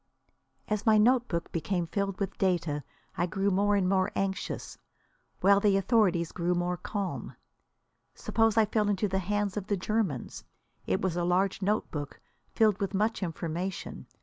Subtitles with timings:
[0.67, 2.83] As my notebook became filled with data
[3.15, 4.79] I grew more and more anxious,
[5.41, 7.35] while the authorities grew more calm.
[8.15, 10.43] Suppose I fell into the hands of the Germans!
[10.87, 12.19] It was a large notebook,
[12.51, 14.07] filled with much information.